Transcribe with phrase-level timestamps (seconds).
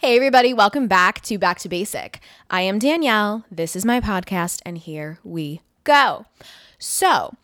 [0.00, 2.20] Hey, everybody, welcome back to Back to Basic.
[2.48, 3.44] I am Danielle.
[3.50, 6.24] This is my podcast, and here we go.
[6.78, 7.34] So,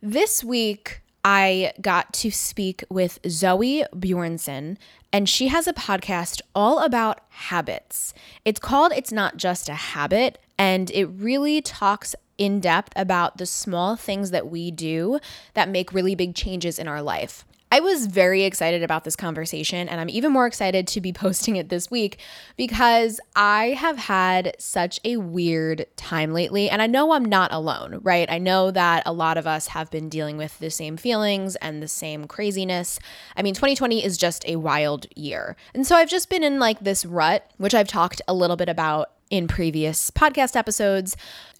[0.00, 4.78] this week I got to speak with Zoe Bjornson,
[5.12, 8.14] and she has a podcast all about habits.
[8.46, 13.44] It's called It's Not Just a Habit, and it really talks in depth about the
[13.44, 15.20] small things that we do
[15.52, 17.44] that make really big changes in our life.
[17.72, 21.56] I was very excited about this conversation, and I'm even more excited to be posting
[21.56, 22.18] it this week
[22.56, 26.70] because I have had such a weird time lately.
[26.70, 28.30] And I know I'm not alone, right?
[28.30, 31.82] I know that a lot of us have been dealing with the same feelings and
[31.82, 32.98] the same craziness.
[33.36, 35.56] I mean, 2020 is just a wild year.
[35.74, 38.68] And so I've just been in like this rut, which I've talked a little bit
[38.68, 41.16] about in previous podcast episodes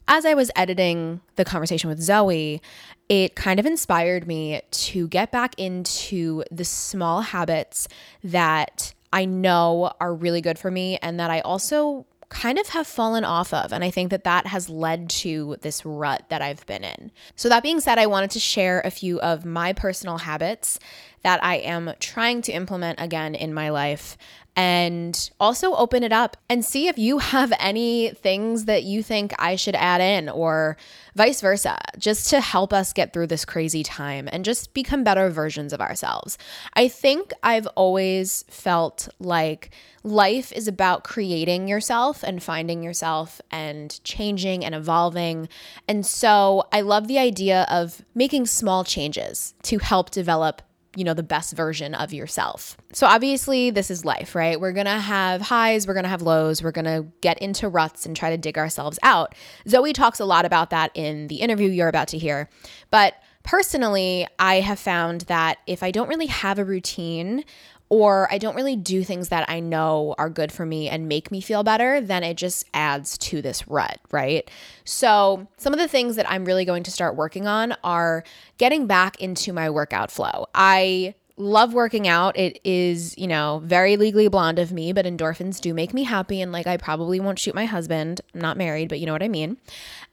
[0.09, 2.62] as I was editing the conversation with Zoe,
[3.09, 7.88] it kind of inspired me to get back into the small habits
[8.24, 12.87] that I know are really good for me and that I also kind of have
[12.87, 13.73] fallen off of.
[13.73, 17.12] And I think that that has led to this rut that I've been in.
[17.36, 20.80] So, that being said, I wanted to share a few of my personal habits
[21.27, 24.16] that I am trying to implement again in my life
[24.55, 29.34] and also open it up and see if you have any things that you think
[29.36, 30.77] I should add in or
[31.16, 35.28] vice versa, just to help us get through this crazy time and just become better
[35.28, 36.38] versions of ourselves.
[36.74, 39.70] I think I've always felt like
[40.05, 45.48] life is about creating yourself and finding yourself and changing and evolving.
[45.88, 50.62] And so I love the idea of making small changes to help develop
[50.97, 52.77] you know, the best version of yourself.
[52.92, 54.58] So obviously, this is life, right?
[54.61, 57.69] We're going to have highs, we're going to have lows, we're going to get into
[57.69, 59.34] ruts and try to dig ourselves out.
[59.69, 62.48] Zoe talks a lot about that in the interview you're about to hear.
[62.91, 67.44] But personally, I have found that if I don't really have a routine
[67.89, 71.31] or I don't really do things that I know are good for me and make
[71.31, 74.51] me feel better, then it just adds to this rut, right?
[74.84, 78.25] So, some of the things that I'm really going to start working on are
[78.58, 80.46] getting back into my workout flow.
[80.55, 82.36] I love working out.
[82.39, 86.41] It is, you know, very legally blonde of me, but endorphins do make me happy.
[86.41, 88.20] And like, I probably won't shoot my husband.
[88.35, 89.58] I'm not married, but you know what I mean.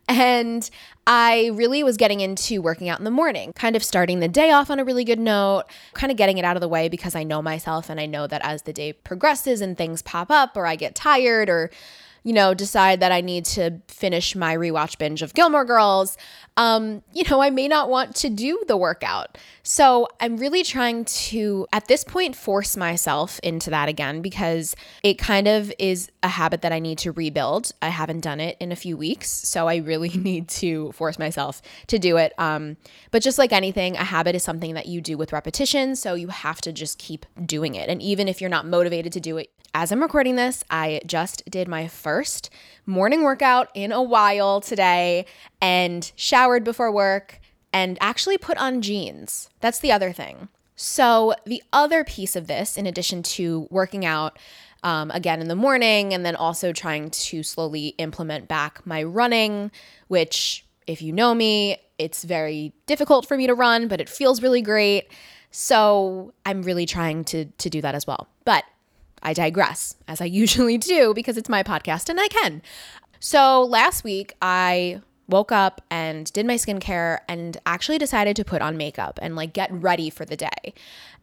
[0.09, 0.69] And
[1.07, 4.51] I really was getting into working out in the morning, kind of starting the day
[4.51, 5.63] off on a really good note,
[5.93, 8.27] kind of getting it out of the way because I know myself and I know
[8.27, 11.71] that as the day progresses and things pop up or I get tired or
[12.23, 16.17] you know, decide that I need to finish my rewatch binge of Gilmore Girls,
[16.55, 19.37] um, you know, I may not want to do the workout.
[19.63, 25.17] So I'm really trying to, at this point, force myself into that again because it
[25.17, 27.71] kind of is a habit that I need to rebuild.
[27.81, 31.61] I haven't done it in a few weeks, so I really need to force myself
[31.87, 32.33] to do it.
[32.37, 32.77] Um,
[33.11, 36.27] but just like anything, a habit is something that you do with repetition, so you
[36.27, 37.89] have to just keep doing it.
[37.89, 41.43] And even if you're not motivated to do it, as I'm recording this, I just
[41.49, 42.49] did my first
[42.85, 45.25] morning workout in a while today
[45.61, 47.39] and showered before work
[47.71, 49.49] and actually put on jeans.
[49.61, 50.49] That's the other thing.
[50.75, 54.37] So, the other piece of this, in addition to working out
[54.83, 59.71] um, again in the morning and then also trying to slowly implement back my running,
[60.07, 64.41] which, if you know me, it's very difficult for me to run, but it feels
[64.41, 65.07] really great.
[65.51, 68.27] So, I'm really trying to, to do that as well.
[68.43, 68.65] But
[69.23, 72.61] I digress, as I usually do because it's my podcast and I can.
[73.19, 78.61] So last week, I woke up and did my skincare and actually decided to put
[78.61, 80.73] on makeup and like get ready for the day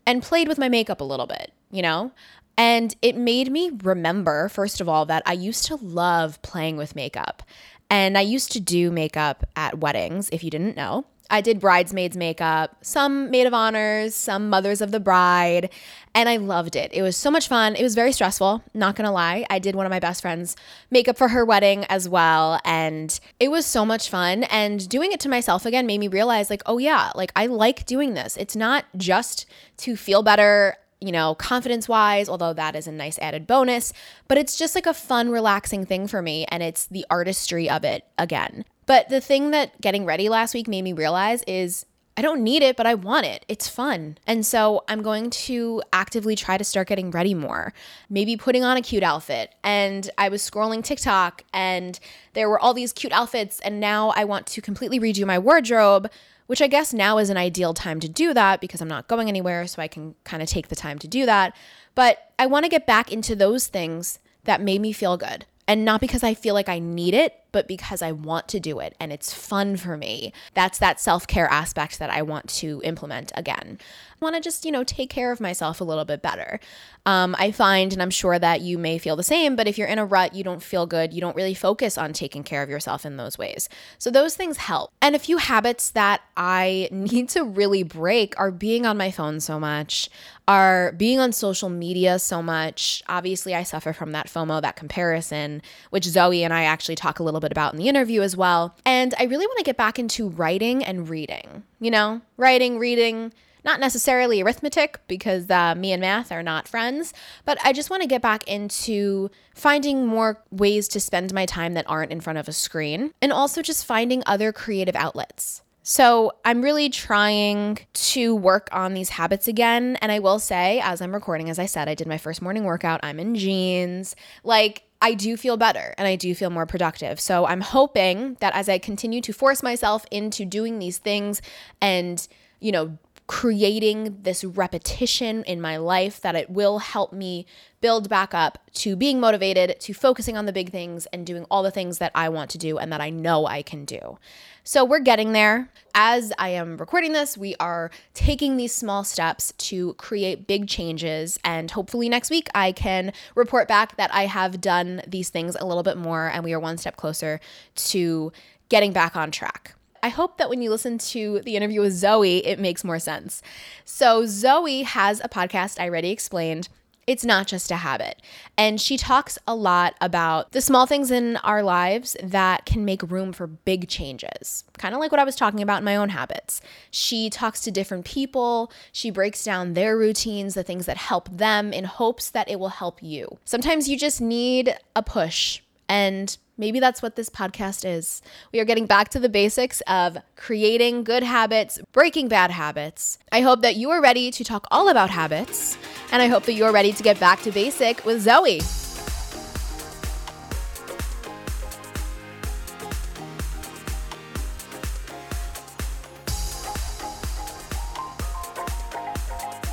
[0.07, 2.11] and played with my makeup a little bit, you know?
[2.57, 6.97] And it made me remember, first of all, that I used to love playing with
[6.97, 7.43] makeup.
[7.89, 11.05] And I used to do makeup at weddings, if you didn't know.
[11.31, 15.71] I did bridesmaids makeup, some maid of honors, some mothers of the bride,
[16.15, 16.93] and I loved it.
[16.93, 17.77] It was so much fun.
[17.77, 19.47] It was very stressful, not gonna lie.
[19.49, 20.57] I did one of my best friends'
[20.91, 24.43] makeup for her wedding as well, and it was so much fun.
[24.45, 27.87] And doing it to myself again made me realize, like, oh yeah, like I like
[27.87, 28.37] doing this.
[28.37, 29.47] It's not just
[29.79, 33.93] to feel better you know, confidence wise, although that is a nice added bonus,
[34.29, 36.45] but it's just like a fun, relaxing thing for me.
[36.51, 38.65] And it's the artistry of it again.
[38.91, 42.65] But the thing that getting ready last week made me realize is I don't need
[42.65, 43.45] it, but I want it.
[43.47, 44.19] It's fun.
[44.27, 47.73] And so I'm going to actively try to start getting ready more.
[48.09, 49.55] Maybe putting on a cute outfit.
[49.63, 52.01] And I was scrolling TikTok and
[52.33, 53.61] there were all these cute outfits.
[53.61, 56.11] And now I want to completely redo my wardrobe,
[56.49, 59.29] which I guess now is an ideal time to do that because I'm not going
[59.29, 59.69] anywhere.
[59.69, 61.55] So I can kind of take the time to do that.
[61.95, 65.47] But I want to get back into those things that made me feel good.
[65.69, 68.81] And not because I feel like I need it, but because I want to do
[68.81, 70.33] it and it's fun for me.
[70.55, 73.79] That's that self care aspect that I want to implement again.
[74.21, 76.61] I want to just, you know, take care of myself a little bit better.
[77.07, 79.89] Um, I find, and I'm sure that you may feel the same, but if you're
[79.89, 82.69] in a rut, you don't feel good, you don't really focus on taking care of
[82.69, 83.71] yourself in those ways.
[83.99, 84.93] So those things help.
[85.01, 89.41] And a few habits that I need to really break are being on my phone
[89.41, 90.11] so much,
[90.47, 93.03] are being on social media so much.
[93.09, 97.23] Obviously, I suffer from that FOMO, that comparison, which Zoe and I actually talk a
[97.23, 98.77] little bit about in the interview as well.
[98.85, 103.33] And I really want to get back into writing and reading, you know, writing, reading
[103.65, 107.13] not necessarily arithmetic because uh, me and math are not friends,
[107.45, 111.75] but I just want to get back into finding more ways to spend my time
[111.75, 115.63] that aren't in front of a screen and also just finding other creative outlets.
[115.83, 119.97] So, I'm really trying to work on these habits again.
[120.03, 122.65] And I will say, as I'm recording, as I said, I did my first morning
[122.65, 123.01] workout.
[123.03, 124.15] I'm in jeans.
[124.45, 127.21] Like, I do feel better and I do feel more productive.
[127.21, 131.41] So, I'm hoping that as I continue to force myself into doing these things
[131.81, 132.27] and,
[132.61, 132.99] you know,
[133.31, 137.47] creating this repetition in my life that it will help me
[137.81, 141.63] build back up to being motivated, to focusing on the big things and doing all
[141.63, 144.19] the things that I want to do and that I know I can do.
[144.65, 145.71] So we're getting there.
[145.95, 151.39] As I am recording this, we are taking these small steps to create big changes.
[151.45, 155.65] And hopefully, next week, I can report back that I have done these things a
[155.65, 157.39] little bit more and we are one step closer
[157.77, 158.33] to
[158.69, 159.77] getting back on track.
[160.03, 163.43] I hope that when you listen to the interview with Zoe, it makes more sense.
[163.85, 166.69] So, Zoe has a podcast I already explained.
[167.07, 168.23] It's not just a habit.
[168.57, 173.03] And she talks a lot about the small things in our lives that can make
[173.03, 176.11] room for big changes, kind of like what I was talking about in my own
[176.11, 176.61] habits.
[176.93, 181.73] She talks to different people, she breaks down their routines, the things that help them,
[181.73, 183.39] in hopes that it will help you.
[183.45, 185.63] Sometimes you just need a push.
[185.89, 188.21] And Maybe that's what this podcast is.
[188.53, 193.19] We are getting back to the basics of creating good habits, breaking bad habits.
[193.33, 195.79] I hope that you are ready to talk all about habits,
[196.13, 198.61] and I hope that you are ready to get back to basic with Zoe.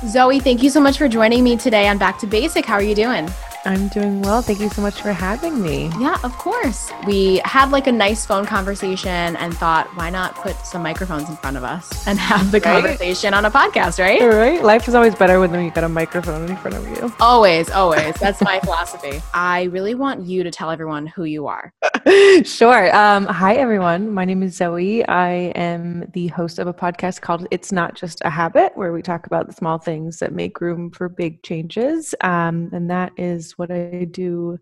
[0.08, 2.64] Zoe, thank you so much for joining me today on Back to Basic.
[2.64, 3.28] How are you doing?
[3.64, 4.40] I'm doing well.
[4.40, 5.90] Thank you so much for having me.
[5.98, 6.90] Yeah, of course.
[7.06, 11.36] We had like a nice phone conversation and thought, why not put some microphones in
[11.36, 12.82] front of us and have the right?
[12.82, 14.20] conversation on a podcast, right?
[14.20, 14.62] Right.
[14.62, 17.12] Life is always better when you got a microphone in front of you.
[17.20, 18.14] Always, always.
[18.14, 19.20] That's my philosophy.
[19.34, 21.72] I really want you to tell everyone who you are.
[22.44, 22.96] sure.
[22.96, 24.12] Um, hi, everyone.
[24.12, 25.06] My name is Zoe.
[25.06, 29.02] I am the host of a podcast called It's Not Just a Habit, where we
[29.02, 32.14] talk about the small things that make room for big changes.
[32.20, 34.58] Um, and that is what I do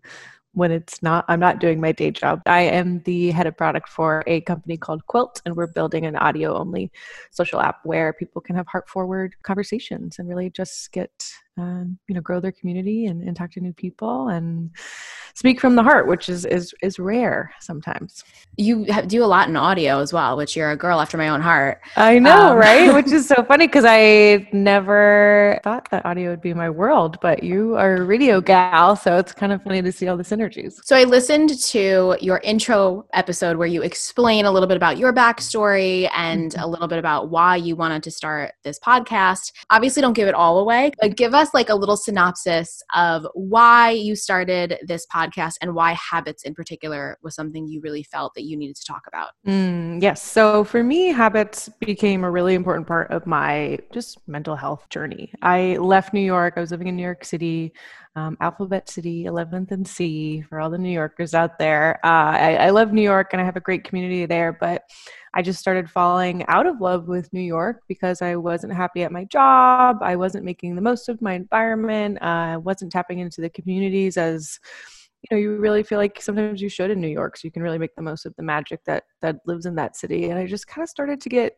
[0.53, 2.41] when it's not I'm not doing my day job.
[2.47, 6.15] I am the head of product for a company called Quilt and we're building an
[6.15, 6.91] audio only
[7.29, 11.11] social app where people can have heart forward conversations and really just get
[11.57, 14.71] um, you know grow their community and, and talk to new people and
[15.37, 18.23] speak from the heart which is is is rare sometimes.
[18.57, 21.41] You do a lot in audio as well which you're a girl after my own
[21.41, 21.79] heart.
[21.95, 22.93] I know um, right?
[22.97, 27.43] Which is so funny because i never thought that audio would be my world but
[27.43, 30.79] you are a radio gal so it's kind of funny to see all the synergies
[30.83, 35.13] so i listened to your intro episode where you explain a little bit about your
[35.13, 36.63] backstory and mm-hmm.
[36.63, 39.51] a little bit about why you wanted to start this podcast.
[39.69, 43.91] Obviously don't give it all away but give us like a little synopsis of why
[43.91, 45.26] you started this podcast
[45.61, 49.03] and why habits in particular was something you really felt that you needed to talk
[49.07, 49.29] about?
[49.45, 50.21] Mm, yes.
[50.21, 55.31] So for me, habits became a really important part of my just mental health journey.
[55.41, 56.53] I left New York.
[56.57, 57.73] I was living in New York City.
[58.15, 61.99] Um, Alphabet City, 11th and C, for all the New Yorkers out there.
[62.03, 64.85] Uh, I, I love New York and I have a great community there, but
[65.37, 69.11] I just started falling out of love with New York because I wasn't happy at
[69.11, 69.97] my job.
[70.01, 72.17] I wasn't making the most of my environment.
[72.19, 74.59] Uh, I wasn't tapping into the communities as
[75.29, 77.63] you know you really feel like sometimes you should in New York, so you can
[77.63, 80.29] really make the most of the magic that that lives in that city.
[80.29, 81.53] And I just kind of started to get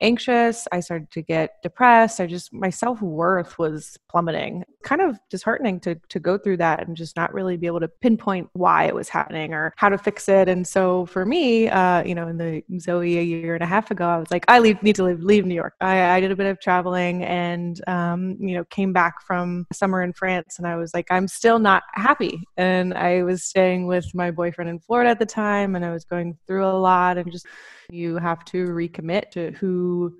[0.00, 0.66] anxious.
[0.72, 2.20] I started to get depressed.
[2.20, 4.64] I just, my self worth was plummeting.
[4.82, 7.88] Kind of disheartening to, to go through that and just not really be able to
[7.88, 10.48] pinpoint why it was happening or how to fix it.
[10.48, 13.90] And so for me, uh, you know, in the Zoe a year and a half
[13.90, 15.74] ago, I was like, I leave, need to leave, leave New York.
[15.80, 20.02] I, I did a bit of traveling and, um, you know, came back from summer
[20.02, 22.42] in France and I was like, I'm still not happy.
[22.56, 26.04] And I was staying with my boyfriend in Florida at the time and I was
[26.04, 27.46] going through a lot and just,
[27.90, 30.16] you have to recommit to who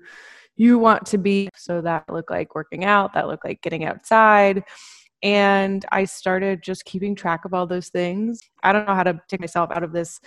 [0.55, 1.49] you want to be.
[1.55, 4.63] So that looked like working out, that looked like getting outside.
[5.21, 8.39] And I started just keeping track of all those things.
[8.63, 10.19] I don't know how to take myself out of this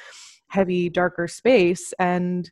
[0.48, 1.92] heavy, darker space.
[1.98, 2.50] And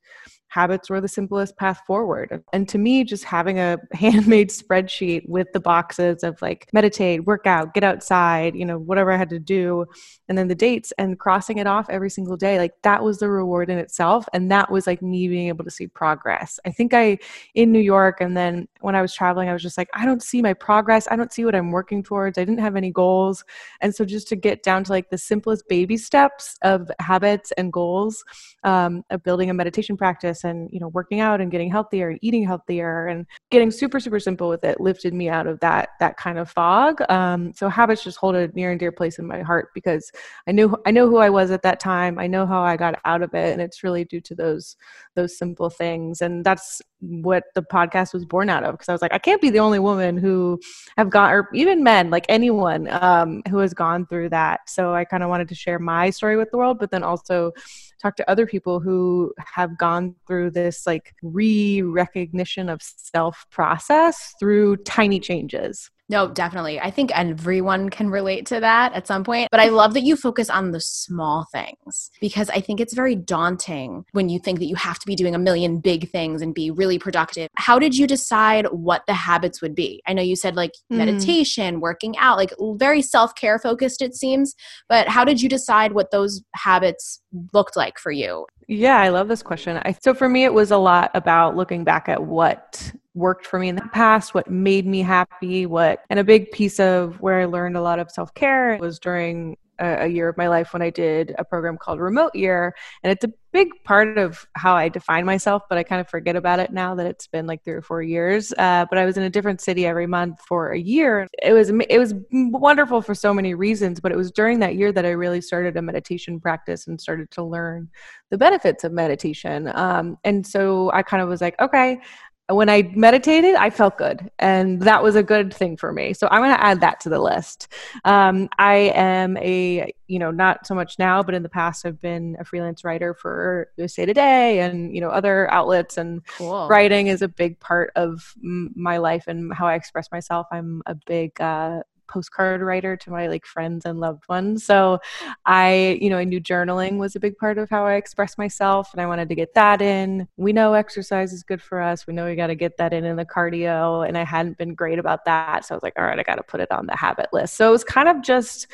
[0.50, 2.42] habits were the simplest path forward.
[2.52, 7.46] And to me, just having a handmade spreadsheet with the boxes of like meditate, work
[7.46, 9.86] out, get outside, you know, whatever I had to do,
[10.28, 13.30] and then the dates and crossing it off every single day, like that was the
[13.30, 14.28] reward in itself.
[14.32, 16.58] And that was like me being able to see progress.
[16.66, 17.18] I think I,
[17.54, 20.22] in New York, and then when I was traveling, I was just like, I don't
[20.22, 21.06] see my progress.
[21.10, 22.38] I don't see what I'm working towards.
[22.38, 23.44] I didn't have any goals.
[23.80, 27.72] And so just to get down to like the simplest baby steps of habits and
[27.72, 28.24] goals
[28.64, 32.18] um, of building a meditation practice and you know working out and getting healthier and
[32.22, 36.16] eating healthier and getting super super simple with it lifted me out of that that
[36.16, 37.00] kind of fog.
[37.10, 40.10] Um, so habits just hold a near and dear place in my heart because
[40.46, 42.18] i knew i know who i was at that time.
[42.18, 44.76] I know how i got out of it and it's really due to those
[45.14, 46.20] those simple things.
[46.20, 49.40] And that's what the podcast was born out of because i was like i can't
[49.40, 50.60] be the only woman who
[50.98, 54.60] have gone or even men like anyone um, who has gone through that.
[54.68, 57.52] So i kind of wanted to share my story with the world but then also
[58.00, 64.34] talk to other people who have gone through this like re recognition of self process
[64.38, 65.90] through tiny changes.
[66.10, 66.80] No, definitely.
[66.80, 69.48] I think everyone can relate to that at some point.
[69.52, 73.14] But I love that you focus on the small things because I think it's very
[73.14, 76.52] daunting when you think that you have to be doing a million big things and
[76.52, 77.48] be really productive.
[77.54, 80.02] How did you decide what the habits would be?
[80.04, 80.96] I know you said like mm.
[80.96, 84.56] meditation, working out, like very self care focused, it seems.
[84.88, 87.20] But how did you decide what those habits
[87.52, 88.46] looked like for you?
[88.72, 89.80] Yeah, I love this question.
[89.84, 93.58] I, so for me, it was a lot about looking back at what worked for
[93.58, 97.40] me in the past, what made me happy, what, and a big piece of where
[97.40, 100.82] I learned a lot of self care was during a, year of my life when
[100.82, 102.74] I did a program called Remote Year.
[103.02, 106.36] And it's a big part of how I define myself, but I kind of forget
[106.36, 108.52] about it now that it's been like three or four years.
[108.58, 111.26] Uh, but I was in a different city every month for a year.
[111.42, 114.92] It was it was wonderful for so many reasons, but it was during that year
[114.92, 117.88] that I really started a meditation practice and started to learn
[118.30, 119.70] the benefits of meditation.
[119.74, 122.00] Um, and so I kind of was like, okay,
[122.50, 126.12] when I meditated, I felt good, and that was a good thing for me.
[126.14, 127.68] So I'm going to add that to the list.
[128.04, 132.00] Um, I am a, you know, not so much now, but in the past, I've
[132.00, 136.68] been a freelance writer for USA Today and you know other outlets, and cool.
[136.68, 140.46] writing is a big part of m- my life and how I express myself.
[140.50, 144.64] I'm a big uh, postcard writer to my like friends and loved ones.
[144.64, 144.98] So
[145.46, 148.92] I, you know, I knew journaling was a big part of how I express myself
[148.92, 150.28] and I wanted to get that in.
[150.36, 152.06] We know exercise is good for us.
[152.06, 154.74] We know we got to get that in in the cardio and I hadn't been
[154.74, 155.64] great about that.
[155.64, 157.54] So I was like, all right, I got to put it on the habit list.
[157.54, 158.66] So it was kind of just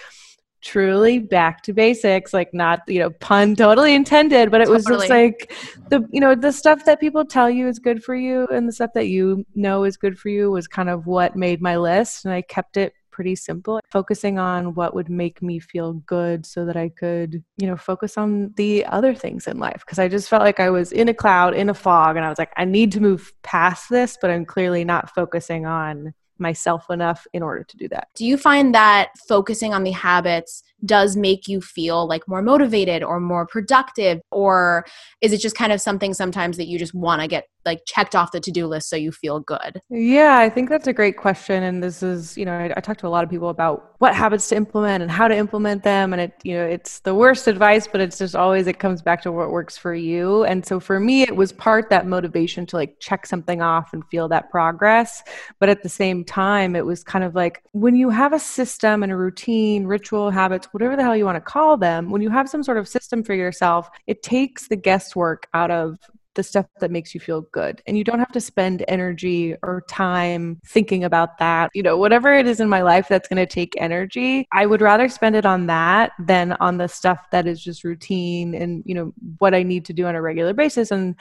[0.66, 4.76] truly back to basics like not you know pun totally intended but it totally.
[4.76, 5.52] was just like
[5.90, 8.72] the you know the stuff that people tell you is good for you and the
[8.72, 12.24] stuff that you know is good for you was kind of what made my list
[12.24, 16.66] and i kept it pretty simple, focusing on what would make me feel good so
[16.66, 19.82] that I could, you know, focus on the other things in life.
[19.86, 22.28] Cause I just felt like I was in a cloud, in a fog, and I
[22.28, 26.90] was like, I need to move past this, but I'm clearly not focusing on myself
[26.90, 28.08] enough in order to do that.
[28.14, 33.02] Do you find that focusing on the habits does make you feel like more motivated
[33.02, 34.84] or more productive or
[35.20, 38.14] is it just kind of something sometimes that you just want to get like checked
[38.14, 39.80] off the to-do list so you feel good?
[39.90, 42.98] Yeah i think that's a great question and this is you know I, I talk
[42.98, 46.12] to a lot of people about what habits to implement and how to implement them
[46.12, 49.22] and it you know it's the worst advice but it's just always it comes back
[49.22, 50.44] to what works for you.
[50.44, 54.04] And so for me it was part that motivation to like check something off and
[54.06, 55.22] feel that progress
[55.58, 59.02] but at the same time it was kind of like when you have a system
[59.02, 62.30] and a routine ritual habits whatever the hell you want to call them, when you
[62.30, 65.98] have some sort of system for yourself, it takes the guesswork out of
[66.34, 67.82] the stuff that makes you feel good.
[67.86, 71.70] And you don't have to spend energy or time thinking about that.
[71.74, 74.82] You know, whatever it is in my life that's going to take energy, I would
[74.82, 78.94] rather spend it on that than on the stuff that is just routine and, you
[78.94, 80.90] know, what I need to do on a regular basis.
[80.90, 81.16] And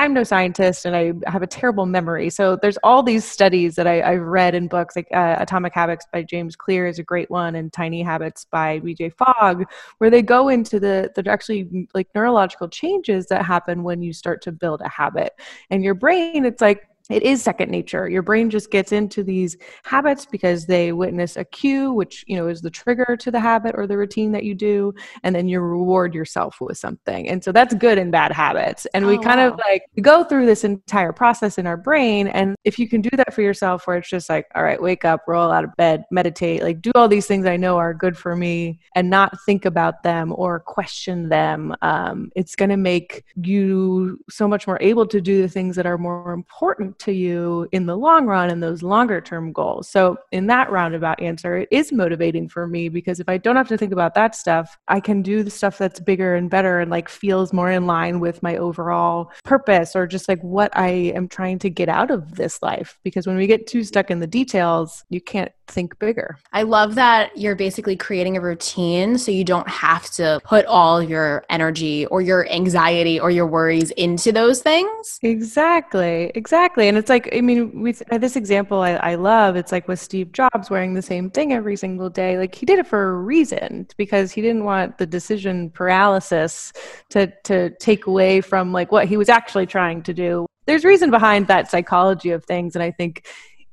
[0.00, 2.30] I'm no scientist and I have a terrible memory.
[2.30, 6.06] So there's all these studies that I, have read in books, like uh, Atomic Habits
[6.10, 9.66] by James Clear is a great one, and Tiny Habits by BJ Fogg,
[9.98, 14.40] where they go into the the actually like neurological changes that happen when you start
[14.40, 15.34] to build a habit.
[15.68, 18.08] And your brain, it's like it is second nature.
[18.08, 22.48] Your brain just gets into these habits because they witness a cue which you know
[22.48, 25.60] is the trigger to the habit or the routine that you do and then you
[25.60, 27.28] reward yourself with something.
[27.28, 28.86] And so that's good and bad habits.
[28.94, 29.48] And oh, we kind wow.
[29.48, 33.10] of like go through this entire process in our brain and if you can do
[33.16, 36.04] that for yourself where it's just like all right wake up roll out of bed
[36.10, 39.64] meditate like do all these things i know are good for me and not think
[39.64, 45.06] about them or question them um, it's going to make you so much more able
[45.06, 48.62] to do the things that are more important to you in the long run and
[48.62, 49.88] those longer term goals.
[49.88, 53.68] So, in that roundabout answer, it is motivating for me because if I don't have
[53.68, 56.90] to think about that stuff, I can do the stuff that's bigger and better and
[56.90, 61.28] like feels more in line with my overall purpose or just like what I am
[61.28, 62.98] trying to get out of this life.
[63.02, 66.38] Because when we get too stuck in the details, you can't think bigger.
[66.52, 71.02] I love that you're basically creating a routine so you don't have to put all
[71.02, 75.18] your energy or your anxiety or your worries into those things.
[75.22, 76.32] Exactly.
[76.34, 76.88] Exactly.
[76.88, 80.00] And it's like, I mean, with uh, this example I, I love, it's like with
[80.00, 82.38] Steve Jobs wearing the same thing every single day.
[82.38, 86.72] Like he did it for a reason because he didn't want the decision paralysis
[87.10, 90.46] to to take away from like what he was actually trying to do.
[90.66, 92.76] There's reason behind that psychology of things.
[92.76, 93.26] And I think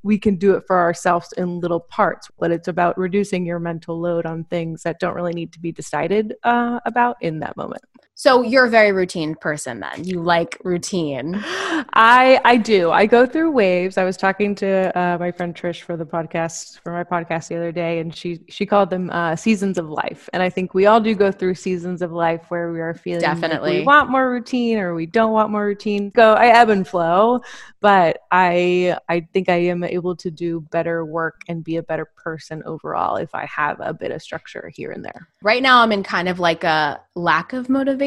[0.04, 4.00] we can do it for ourselves in little parts, but it's about reducing your mental
[4.00, 7.84] load on things that don't really need to be decided uh, about in that moment.
[8.20, 10.04] So you're a very routine person then.
[10.04, 11.36] You like routine.
[11.46, 12.90] I I do.
[12.90, 13.96] I go through waves.
[13.96, 17.58] I was talking to uh, my friend Trish for the podcast for my podcast the
[17.58, 20.30] other day, and she she called them uh, seasons of life.
[20.34, 23.22] And I think we all do go through seasons of life where we are feeling
[23.22, 26.10] definitely like we want more routine or we don't want more routine.
[26.10, 26.34] Go.
[26.34, 27.42] I ebb and flow,
[27.82, 32.06] but I I think I am able to do better work and be a better
[32.06, 35.28] person overall if I have a bit of structure here and there.
[35.44, 38.07] Right now, I'm in kind of like a lack of motivation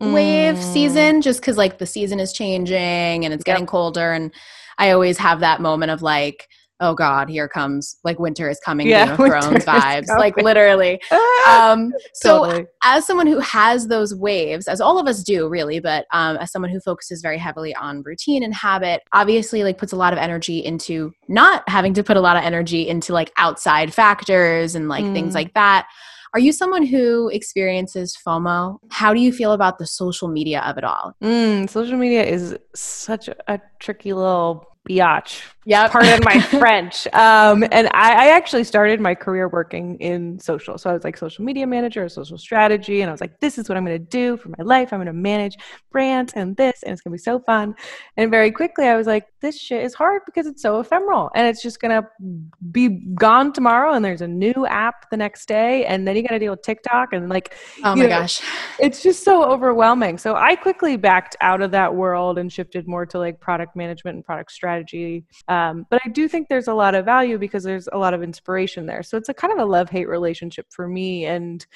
[0.00, 0.72] wave mm.
[0.72, 3.70] season, just because like the season is changing and it's getting yep.
[3.70, 4.32] colder, and
[4.78, 6.48] I always have that moment of like
[6.80, 11.00] oh god here comes like winter is coming yeah, game of thrones vibes like literally
[11.48, 12.66] um so totally.
[12.82, 16.50] as someone who has those waves as all of us do really but um as
[16.50, 20.18] someone who focuses very heavily on routine and habit obviously like puts a lot of
[20.18, 24.88] energy into not having to put a lot of energy into like outside factors and
[24.88, 25.12] like mm.
[25.12, 25.86] things like that
[26.32, 28.78] are you someone who experiences FOMO?
[28.90, 31.14] How do you feel about the social media of it all?
[31.22, 35.42] Mm, social media is such a tricky little biatch.
[35.66, 37.06] Yeah, pardon my French.
[37.08, 40.78] Um, and I, I, actually started my career working in social.
[40.78, 43.68] So I was like social media manager, social strategy, and I was like, this is
[43.68, 44.92] what I'm going to do for my life.
[44.92, 45.58] I'm going to manage
[45.92, 47.74] brands and this, and it's going to be so fun.
[48.16, 51.46] And very quickly, I was like, this shit is hard because it's so ephemeral, and
[51.46, 52.08] it's just going to
[52.72, 53.92] be gone tomorrow.
[53.92, 56.62] And there's a new app the next day, and then you got to deal with
[56.62, 58.40] TikTok, and like, oh my know, gosh,
[58.78, 60.16] it's just so overwhelming.
[60.16, 64.16] So I quickly backed out of that world and shifted more to like product management
[64.16, 65.24] and product strategy strategy.
[65.50, 68.22] Um, but I do think there's a lot of value because there's a lot of
[68.22, 69.02] inspiration there.
[69.02, 71.26] So it's a kind of a love hate relationship for me.
[71.26, 71.66] And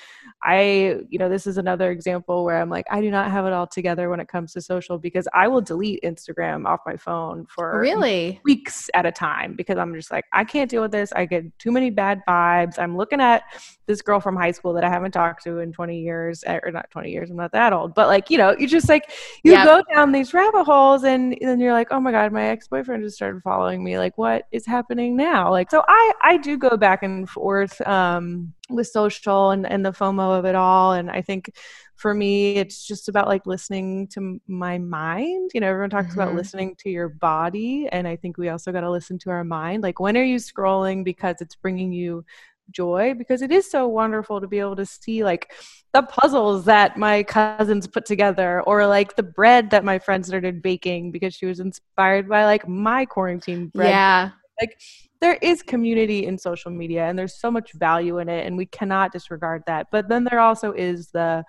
[0.44, 3.52] I, you know, this is another example where I'm like, I do not have it
[3.52, 7.46] all together when it comes to social because I will delete Instagram off my phone
[7.46, 11.12] for really weeks at a time because I'm just like, I can't deal with this.
[11.12, 12.78] I get too many bad vibes.
[12.78, 13.42] I'm looking at
[13.86, 16.70] this girl from high school that I haven't talked to in 20 years, eh, or
[16.70, 19.10] not 20 years, I'm not that old, but like, you know, you just like,
[19.42, 19.66] you yep.
[19.66, 23.02] go down these rabbit holes and then you're like, oh my God, my ex boyfriend
[23.02, 23.98] just started following me.
[23.98, 25.50] Like, what is happening now?
[25.50, 29.92] Like, so I, I do go back and forth um, with social and, and the
[29.92, 30.92] FOMO of it all.
[30.92, 31.50] And I think
[31.96, 35.50] for me, it's just about like listening to my mind.
[35.54, 36.20] You know, everyone talks mm-hmm.
[36.20, 37.88] about listening to your body.
[37.92, 39.82] And I think we also got to listen to our mind.
[39.82, 42.24] Like, when are you scrolling because it's bringing you
[42.70, 45.52] joy because it is so wonderful to be able to see like
[45.92, 50.60] the puzzles that my cousins put together or like the bread that my friend started
[50.62, 53.90] baking because she was inspired by like my quarantine bread.
[53.90, 54.30] Yeah.
[54.60, 54.78] Like
[55.20, 58.66] there is community in social media and there's so much value in it and we
[58.66, 59.86] cannot disregard that.
[59.90, 61.44] But then there also is the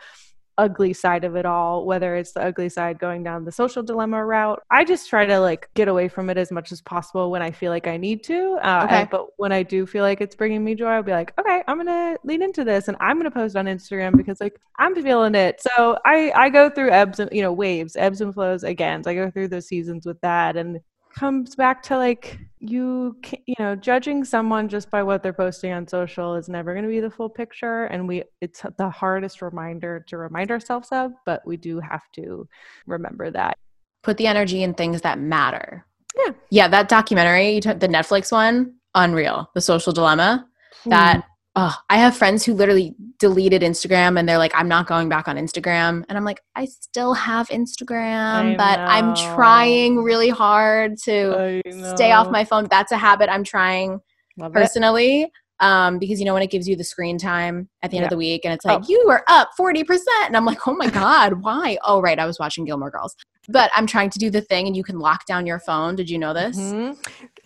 [0.58, 4.24] ugly side of it all, whether it's the ugly side going down the social dilemma
[4.24, 4.62] route.
[4.70, 7.52] I just try to like get away from it as much as possible when I
[7.52, 8.58] feel like I need to.
[8.64, 9.02] Uh, okay.
[9.02, 11.64] And, but when I do feel like it's bringing me joy, I'll be like, okay,
[11.68, 15.36] I'm gonna lean into this and I'm gonna post on Instagram because like I'm feeling
[15.36, 15.62] it.
[15.62, 19.04] So I I go through ebbs and you know waves, ebbs and flows again.
[19.04, 20.80] So I go through those seasons with that and
[21.18, 25.88] comes back to like you you know judging someone just by what they're posting on
[25.88, 30.04] social is never going to be the full picture and we it's the hardest reminder
[30.08, 32.48] to remind ourselves of but we do have to
[32.86, 33.58] remember that.
[34.04, 35.86] Put the energy in things that matter.
[36.18, 36.34] Yeah.
[36.50, 39.50] Yeah that documentary the netflix one unreal.
[39.54, 40.48] The social dilemma.
[40.86, 41.24] That mm
[41.56, 45.28] oh, I have friends who literally deleted Instagram and they're like, I'm not going back
[45.28, 46.04] on Instagram.
[46.10, 48.86] And I'm like, I still have Instagram, I but know.
[48.86, 51.62] I'm trying really hard to
[51.94, 52.68] stay off my phone.
[52.70, 54.02] That's a habit I'm trying
[54.38, 55.24] Love personally.
[55.24, 55.32] It.
[55.62, 58.08] Um, because you know when it gives you the screen time at the end yeah.
[58.08, 58.86] of the week and it's like oh.
[58.90, 59.86] you are up 40%
[60.26, 61.78] and I'm like, oh my God, why?
[61.86, 63.16] Oh right, I was watching Gilmore Girls.
[63.48, 65.96] But I'm trying to do the thing and you can lock down your phone.
[65.96, 66.58] Did you know this?
[66.58, 67.00] Mm-hmm.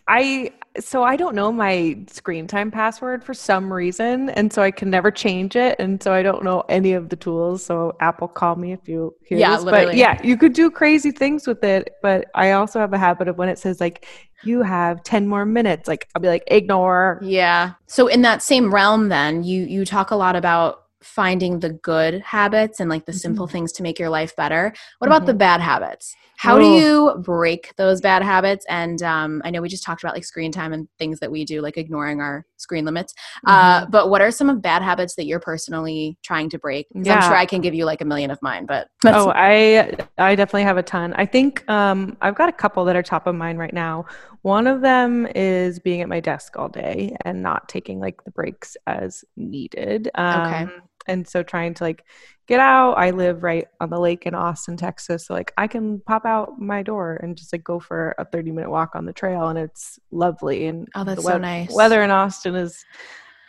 [0.07, 4.71] I so I don't know my screen time password for some reason, and so I
[4.71, 7.65] can never change it, and so I don't know any of the tools.
[7.65, 9.65] So Apple, call me if you hear Yeah, this.
[9.65, 9.85] literally.
[9.87, 11.95] But yeah, you could do crazy things with it.
[12.01, 14.05] But I also have a habit of when it says like
[14.43, 17.19] you have ten more minutes, like I'll be like ignore.
[17.21, 17.73] Yeah.
[17.87, 22.21] So in that same realm then, you you talk a lot about finding the good
[22.21, 23.51] habits and like the simple Mm-hmm.
[23.53, 24.73] things to make your life better.
[24.99, 25.37] What about the Mhm.
[25.37, 26.15] bad habits?
[26.37, 26.77] How do Oh.
[26.77, 28.65] you break those bad habits?
[28.69, 31.45] And um, I know we just talked about like screen time and things that we
[31.45, 33.13] do, like ignoring our screen limits.
[33.45, 33.91] Uh, Mm-hmm.
[33.91, 36.87] but what are some of bad habits that you're personally trying to break?
[36.93, 39.97] 'Cause I'm sure I can give you like a million of mine, but Oh, I
[40.17, 41.13] I definitely have a ton.
[41.13, 44.05] I think um, I've got a couple that are top of mind right now.
[44.41, 48.31] One of them is being at my desk all day and not taking like the
[48.31, 50.09] breaks as needed.
[50.15, 50.71] Um,
[51.07, 52.03] And so trying to like
[52.47, 52.93] get out.
[52.93, 56.59] I live right on the lake in Austin, Texas, so like I can pop out
[56.59, 59.57] my door and just like go for a thirty minute walk on the trail, and
[59.57, 60.67] it's lovely.
[60.67, 61.71] And Oh, that's the so nice.
[61.71, 62.83] Weather in Austin is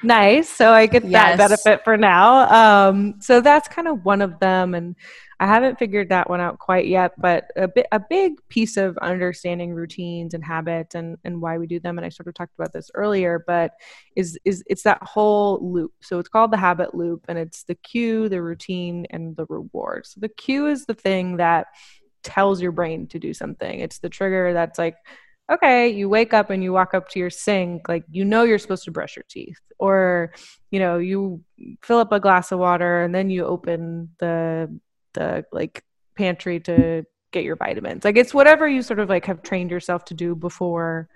[0.02, 0.48] nice.
[0.48, 1.36] So i get Yes.
[1.38, 2.88] that benefit for now.
[2.88, 4.96] Um so that's kind of one of them and
[5.40, 8.96] i haven't figured that one out quite yet but a bit a big piece of
[8.98, 12.52] understanding routines and habits and and why we do them and i sort of talked
[12.58, 13.72] about this earlier but
[14.16, 15.92] is is it's that whole loop.
[16.02, 20.06] So it's called the habit loop and it's the cue the routine and the reward.
[20.06, 21.68] So the cue is the thing that
[22.22, 23.80] tells your brain to do something.
[23.80, 24.96] It's the trigger that's like
[25.50, 28.58] okay, you wake up and you walk up to your sink, like you know you're
[28.58, 30.32] supposed to brush your teeth, or
[30.70, 31.42] you know you
[31.82, 34.78] fill up a glass of water and then you open the
[35.14, 35.84] the like
[36.14, 38.04] pantry to get your vitamins.
[38.04, 41.08] Like it's whatever you sort of like have trained yourself to do before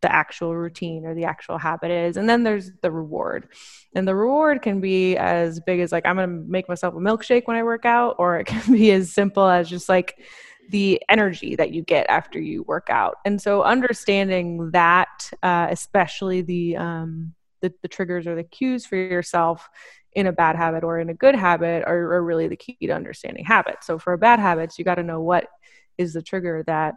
[0.00, 2.16] the actual routine or the actual habit is.
[2.16, 3.48] And then there's the reward.
[3.94, 6.98] And the reward can be as big as like I'm going to make myself a
[6.98, 10.14] milkshake when I work out or it can be as simple as just like
[10.68, 13.16] the energy that you get after you work out.
[13.24, 18.96] And so understanding that, uh, especially the, um, the the triggers or the cues for
[18.96, 19.68] yourself
[20.12, 22.92] in a bad habit or in a good habit are, are really the key to
[22.92, 23.86] understanding habits.
[23.86, 25.46] So for a bad habits, you got to know what
[25.96, 26.94] is the trigger that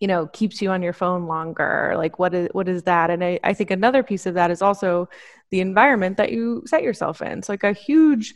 [0.00, 3.24] you know keeps you on your phone longer like what is what is that and
[3.24, 5.08] I, I think another piece of that is also
[5.50, 8.34] the environment that you set yourself in it's like a huge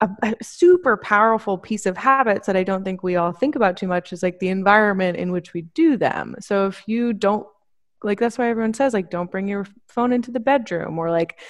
[0.00, 3.76] a, a super powerful piece of habits that I don't think we all think about
[3.76, 6.36] too much is like the environment in which we do them.
[6.40, 7.46] So if you don't
[8.04, 11.40] like that's why everyone says like don't bring your phone into the bedroom or like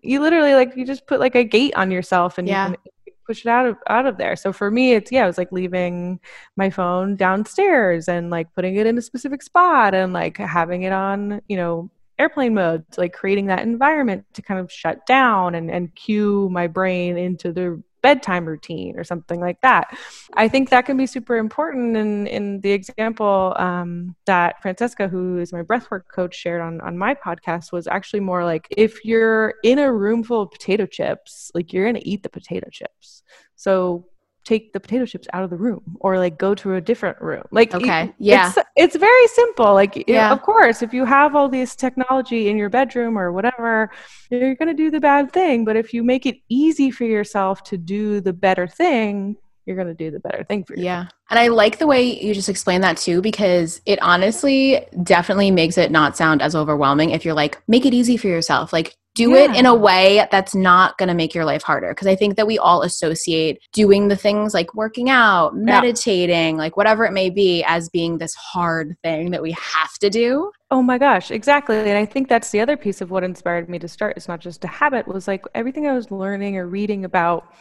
[0.00, 2.68] you literally like you just put like a gate on yourself and Yeah.
[2.68, 4.36] you can push it out of out of there.
[4.36, 6.20] So for me it's yeah, it was like leaving
[6.56, 10.92] my phone downstairs and like putting it in a specific spot and like having it
[10.92, 15.70] on, you know, airplane mode like creating that environment to kind of shut down and,
[15.70, 19.94] and cue my brain into the bedtime routine or something like that.
[20.32, 21.94] I think that can be super important.
[21.94, 26.96] And in the example um, that Francesca, who is my breathwork coach, shared on, on
[26.96, 31.50] my podcast was actually more like if you're in a room full of potato chips,
[31.54, 33.22] like you're going to eat the potato chips.
[33.56, 34.06] So
[34.48, 37.44] take the potato chips out of the room or like go to a different room.
[37.50, 38.48] Like Okay, it- yeah.
[38.48, 39.70] It's, it's very simple.
[39.74, 40.04] Like yeah.
[40.18, 40.32] Yeah.
[40.32, 43.90] of course, if you have all this technology in your bedroom or whatever,
[44.30, 47.62] you're going to do the bad thing, but if you make it easy for yourself
[47.70, 49.36] to do the better thing,
[49.68, 50.84] you're going to do the better thing for yourself.
[50.84, 51.06] Yeah.
[51.30, 55.76] And I like the way you just explained that too, because it honestly definitely makes
[55.76, 58.72] it not sound as overwhelming if you're like, make it easy for yourself.
[58.72, 61.88] Like, do it in a way that's not going to make your life harder.
[61.88, 66.76] Because I think that we all associate doing the things like working out, meditating, like
[66.76, 70.52] whatever it may be, as being this hard thing that we have to do.
[70.70, 71.78] Oh my gosh, exactly.
[71.78, 74.16] And I think that's the other piece of what inspired me to start.
[74.16, 77.52] It's not just a habit, was like everything I was learning or reading about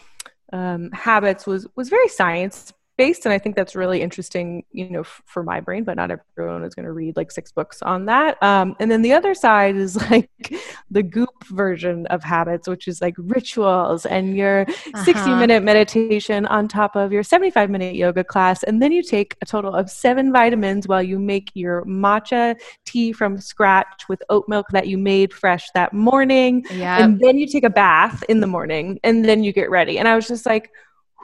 [0.54, 5.02] um, habits was was very science based and i think that's really interesting you know
[5.02, 8.06] f- for my brain but not everyone is going to read like six books on
[8.06, 10.30] that um, and then the other side is like
[10.90, 15.36] the goop version of habits which is like rituals and your 60 Uh-huh.
[15.40, 19.46] minute meditation on top of your 75 minute yoga class and then you take a
[19.46, 22.56] total of seven vitamins while you make your matcha
[22.86, 27.04] tea from scratch with oat milk that you made fresh that morning Yeah.
[27.04, 30.08] and then you take a bath in the morning and then you get ready and
[30.08, 30.72] i was just like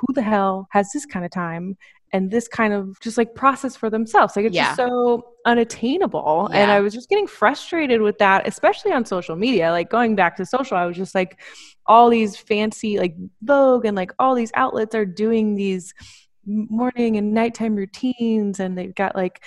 [0.05, 1.77] who the hell has this kind of time
[2.11, 4.35] and this kind of just like process for themselves?
[4.35, 4.65] Like it's Yeah.
[4.65, 6.49] just so unattainable.
[6.53, 9.71] And i was just getting frustrated with that especially on social media.
[9.71, 11.39] Like going back to social i was just like
[11.85, 15.93] all these fancy like vogue and like all these outlets are doing these
[16.45, 19.41] morning and nighttime routines and they've got like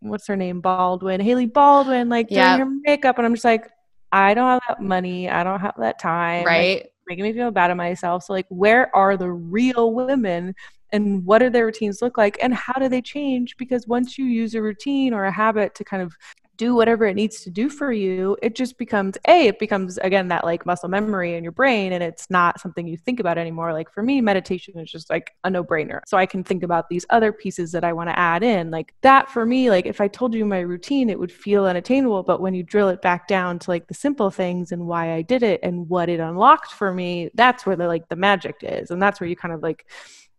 [0.00, 0.60] what's her name?
[0.60, 2.58] Baldwin hailey baldwin like doing Yep.
[2.58, 3.16] her makeup.
[3.18, 3.68] And i'm just like
[4.12, 5.28] i don't have that money.
[5.28, 6.44] I don't have that time.
[6.44, 6.86] Like, right.
[7.08, 8.24] Making me feel bad at myself.
[8.24, 10.54] So, like, where are the real women
[10.92, 13.56] and what do their routines look like and how do they change?
[13.58, 16.16] Because once you use a routine or a habit to kind of
[16.58, 20.28] do whatever it needs to do for you, it just becomes a it becomes again
[20.28, 23.72] that like muscle memory in your brain and it's not something you think about anymore.
[23.72, 26.00] Like for me, meditation is just like a no-brainer.
[26.06, 28.70] So I can think about these other pieces that I want to add in.
[28.70, 32.24] Like that for me, like if I told you my routine, it would feel unattainable.
[32.24, 35.22] But when you drill it back down to like the simple things and why I
[35.22, 38.90] did it and what it unlocked for me, that's where the like the magic is.
[38.90, 39.86] And that's where you kind of like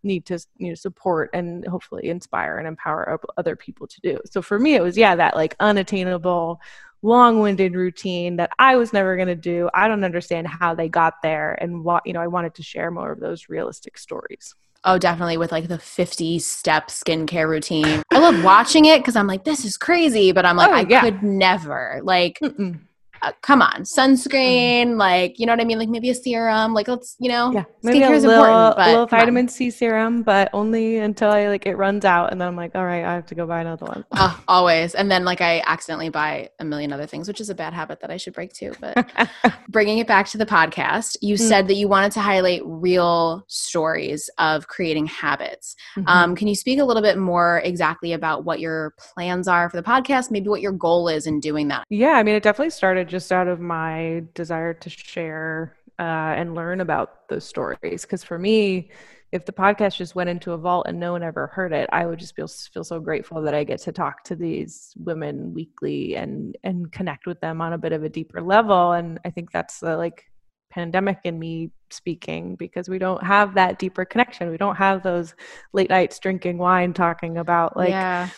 [0.03, 4.41] need to you know support and hopefully inspire and empower other people to do so
[4.41, 6.59] for me it was yeah that like unattainable
[7.01, 11.21] long-winded routine that i was never going to do i don't understand how they got
[11.21, 14.97] there and what you know i wanted to share more of those realistic stories Oh,
[14.97, 18.01] definitely with like the 50 step skincare routine.
[18.13, 20.85] I love watching it because I'm like, this is crazy, but I'm like, oh, I
[20.88, 21.01] yeah.
[21.01, 21.99] could never.
[22.01, 22.79] Like, Mm-mm
[23.21, 24.97] uh, come on, sunscreen, mm.
[24.97, 27.65] like you know what I mean, like maybe a serum, like let's you know, yeah,
[27.84, 29.49] maybe a little, important, but a little vitamin on.
[29.49, 32.86] C serum, but only until I like it runs out, and then I'm like, all
[32.86, 34.05] right, I have to go buy another one.
[34.12, 37.55] Uh, always, and then like I accidentally buy a million other things, which is a
[37.55, 38.73] bad habit that I should break too.
[38.79, 39.10] But
[39.69, 41.39] bringing it back to the podcast, you mm.
[41.39, 45.75] said that you wanted to highlight real stories of creating habits.
[45.97, 46.08] Mm-hmm.
[46.08, 49.77] Um, can you speak a little bit more exactly about what your plans are for
[49.77, 50.32] the podcast?
[50.32, 51.86] Maybe what your goal is in doing that?
[51.89, 56.55] Yeah, I mean, it definitely started just out of my desire to share uh, and
[56.55, 58.03] learn about those stories.
[58.03, 58.91] Because for me,
[59.31, 62.05] if the podcast just went into a vault and no one ever heard it, I
[62.05, 66.15] would just feel feel so grateful that I get to talk to these women weekly
[66.15, 68.93] and and connect with them on a bit of a deeper level.
[68.93, 70.25] And I think that's the like
[70.71, 74.49] pandemic in me speaking because we don't have that deeper connection.
[74.49, 75.35] We don't have those
[75.73, 78.29] late nights drinking wine talking about like yeah.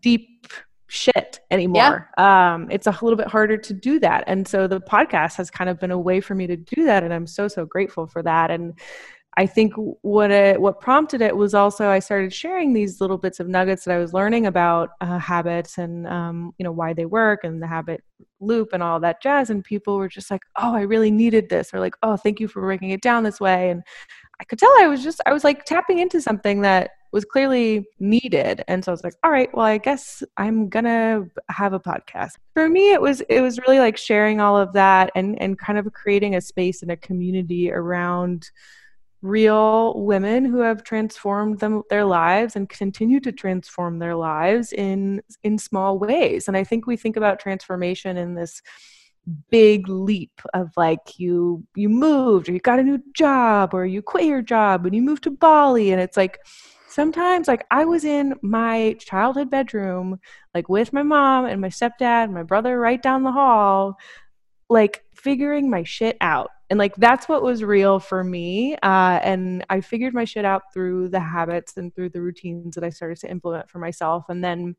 [0.00, 0.46] deep
[0.88, 2.10] shit anymore.
[2.18, 2.54] Yeah.
[2.54, 4.24] Um, it's a little bit harder to do that.
[4.26, 7.04] And so the podcast has kind of been a way for me to do that.
[7.04, 8.50] And I'm so, so grateful for that.
[8.50, 8.78] And
[9.36, 13.38] I think what it, what prompted it was also I started sharing these little bits
[13.38, 17.06] of nuggets that I was learning about uh, habits and um, you know why they
[17.06, 18.02] work and the habit
[18.40, 19.48] loop and all that jazz.
[19.48, 22.48] And people were just like, "Oh, I really needed this," or like, "Oh, thank you
[22.48, 23.84] for breaking it down this way." And
[24.40, 27.86] I could tell I was just I was like tapping into something that was clearly
[27.98, 28.64] needed.
[28.68, 32.32] And so i was like all right well i guess i'm gonna have a podcast.
[32.54, 35.78] For me it was it was really like sharing all of that and and kind
[35.78, 38.50] of creating a space and a community around
[39.20, 45.20] real women who have transformed them their lives and continue to transform their lives in
[45.42, 46.48] in small ways.
[46.48, 48.62] And i think we think about transformation in this
[49.50, 54.00] big leap of like you you moved or you got a new job or you
[54.02, 55.90] quit your job and you moved to Bali.
[55.90, 56.38] And it's like
[56.98, 60.18] sometimes like I was in my childhood bedroom,
[60.52, 63.96] like with my mom and my stepdad and my brother right down the hall,
[64.68, 66.50] like figuring my shit out.
[66.70, 68.74] And like that's what was real for me.
[68.82, 72.82] Uh, and I figured my shit out through the habits and through the routines that
[72.82, 74.24] I started to implement for myself.
[74.28, 74.74] And then,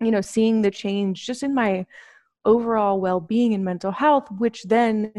[0.00, 1.84] you know, seeing the change just in my
[2.46, 5.12] overall well being and mental health, which then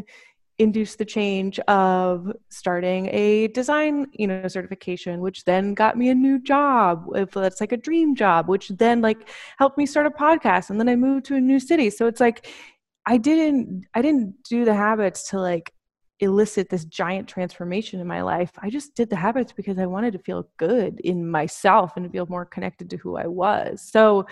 [0.63, 6.15] induced the change of starting a design you know certification which then got me a
[6.15, 10.09] new job if that's like a dream job which then like helped me start a
[10.09, 11.89] podcast and then i moved to a new city.
[11.89, 12.47] So it's like
[13.05, 15.73] i didn't i didn't do the habits to like
[16.19, 18.51] elicit this giant transformation in my life.
[18.59, 22.11] I just did the habits because i wanted to feel good in myself and to
[22.11, 23.81] feel more connected to who i was.
[23.81, 24.25] So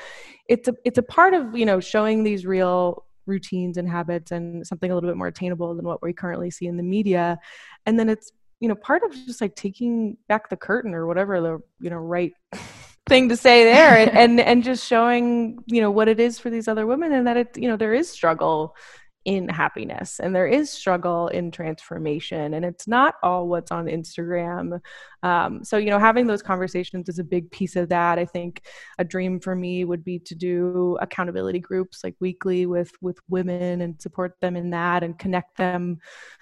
[0.48, 4.68] it's a it's a part of you know showing these real routines and habits and
[4.68, 7.40] something a little bit more attainable than what we currently see in the media.
[7.86, 11.42] And then it's you know part of just like taking back the curtain or whatever
[11.42, 12.34] the you know right
[13.10, 16.50] thing to say there and, and and just showing you know what it is for
[16.50, 18.76] these other women and that it you know there is struggle
[19.26, 24.80] in happiness and there is struggle in transformation and it's not all what's on instagram.
[25.22, 28.18] Um, so you know having those conversations is a big piece of that.
[28.18, 28.64] I think
[28.98, 33.82] a dream for me would be to do accountability groups like weekly with with women
[33.82, 36.00] and support them in that and connect them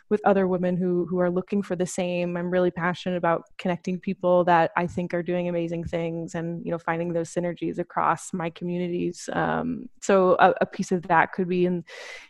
[0.10, 2.36] with other women who who are looking for the same.
[2.36, 6.72] I'm really passionate about connecting people that I think are doing amazing things, and you
[6.72, 9.30] know, finding those synergies across my communities.
[9.34, 11.84] Um, so a, a, piece of that could be in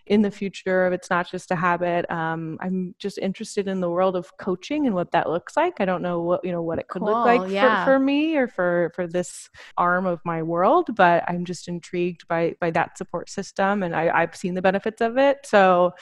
[0.06, 0.88] in the future.
[0.88, 4.86] If it's not just a habit, um, I'm just interested in the world of coaching
[4.86, 5.80] and what that looks like.
[5.80, 7.86] I don't know what you know what it could cool, look like yeah.
[7.86, 12.28] for, for me or for for this arm of my world, but I'm just intrigued
[12.28, 15.40] by by that support system, and I, I've seen the benefits of it.
[15.46, 15.94] So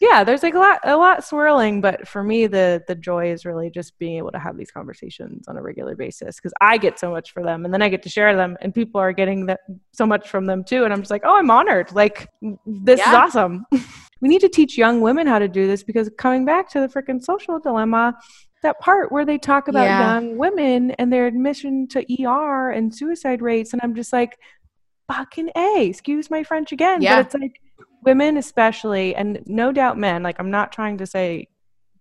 [0.00, 3.44] yeah there's like a lot a lot swirling but for me the the joy is
[3.44, 6.98] really just being able to have these conversations on a regular basis because i get
[6.98, 9.46] so much for them and then i get to share them and people are getting
[9.46, 9.60] that
[9.92, 12.28] so much from them too and i'm just like oh i'm honored like
[12.66, 13.10] this yeah.
[13.10, 13.64] is awesome
[14.20, 16.88] we need to teach young women how to do this because coming back to the
[16.88, 18.14] freaking social dilemma
[18.62, 20.14] that part where they talk about yeah.
[20.14, 24.38] young women and their admission to er and suicide rates and i'm just like
[25.08, 27.02] fucking A, excuse my French again.
[27.02, 27.16] Yeah.
[27.16, 27.60] But it's like
[28.02, 31.48] women especially, and no doubt men, like I'm not trying to say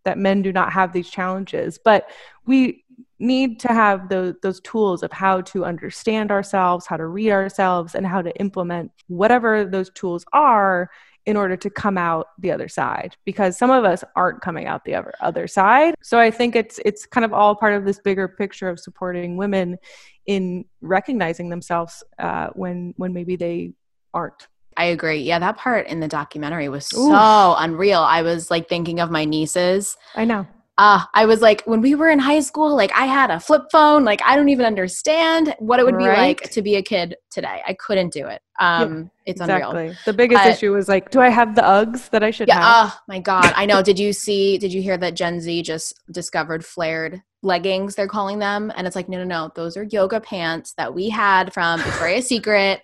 [0.04, 2.10] that men do not have these challenges, but
[2.46, 2.84] we
[3.18, 7.96] need to have those those tools of how to understand ourselves, how to read ourselves,
[7.96, 10.90] and how to implement whatever those tools are
[11.26, 14.86] in order to come out the other side because some of us aren't coming out
[14.86, 15.96] the other other side.
[16.02, 19.38] So i think it's it's kind of all part of this bigger picture of supporting
[19.38, 19.78] women
[20.26, 23.74] in recognizing themselves uh, when when maybe they
[24.14, 25.20] aren't I agree.
[25.20, 27.10] Yeah, that part in the documentary was Oof.
[27.12, 28.02] so unreal.
[28.02, 29.96] I was like thinking of my nieces.
[30.16, 30.46] i know
[30.78, 33.64] Uh, I was like, when we were in high school, like I had a flip
[33.72, 34.04] phone.
[34.04, 37.62] Like I don't even understand what it would be like to be a kid today.
[37.66, 38.42] I couldn't do it.
[38.60, 39.72] Um, it's unreal.
[39.72, 42.48] exactly the biggest But- issue was like do i have the uggs that i should
[42.48, 42.62] Yeah.
[42.62, 43.52] have Oh my God.
[43.56, 43.82] I know.
[43.82, 47.96] Did you see, did you hear that Gen Z just discovered flared leggings?
[47.96, 48.72] They're calling them.
[48.76, 49.52] And it's like, no, no, no.
[49.56, 52.82] Those are yoga pants that we had from Victoria's Secret.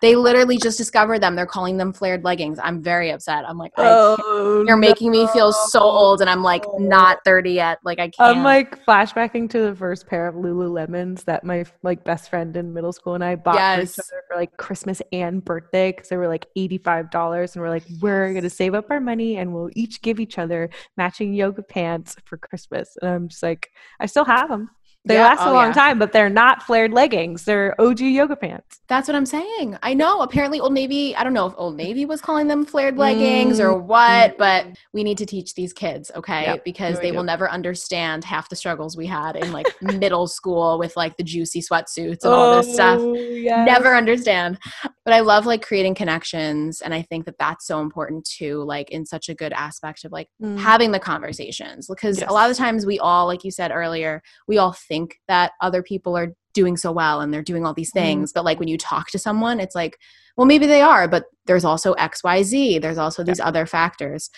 [0.00, 1.34] They literally just discovered them.
[1.34, 2.58] They're calling them flared leggings.
[2.62, 3.44] I'm very upset.
[3.48, 6.20] I'm like, oh, you're making me feel so old.
[6.20, 7.78] And I'm like, not 30 yet.
[7.84, 8.38] Like, I can't.
[8.38, 12.72] I'm like flashbacking to the first pair of Lululemons that my like best friend in
[12.72, 13.98] middle school and I bought for each Yes.
[13.98, 17.68] other for like Christmas and birthday because they were like eighty five dollars and we're
[17.70, 21.62] like we're gonna save up our money and we'll each give each other matching yoga
[21.62, 23.70] pants for Christmas and I'm just like
[24.00, 24.70] I still have them.
[25.04, 25.72] They Yeah, last oh, a long yeah.
[25.72, 27.44] time, but they're not flared leggings.
[27.44, 28.80] They're OG yoga pants.
[28.88, 29.78] That's what I'm saying.
[29.82, 30.20] I know.
[30.20, 33.74] Apparently, Old Navy, I don't know if Old Navy was calling them flared leggings or
[33.78, 36.42] what, but we need to teach these kids, okay?
[36.44, 40.26] Yep, because we they will never understand half the struggles we had in like middle
[40.26, 43.00] school with like the juicy sweatsuits and all this stuff.
[43.00, 43.66] Oh, yes.
[43.66, 44.58] Never understand.
[45.04, 46.80] But I love like creating connections.
[46.82, 50.12] And I think that that's so important too, like in such a good aspect of
[50.12, 50.56] like Mm.
[50.58, 54.22] having the conversations because a lot of the times we all like you said earlier
[54.46, 57.90] we all think that other people are doing so well and they're doing all these
[57.92, 58.00] Mhm.
[58.00, 59.98] things but like when you talk to someone it's like
[60.36, 64.30] well maybe they are but there's also xyz there's also these other factors